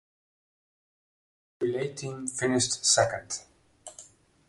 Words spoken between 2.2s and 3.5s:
finished second.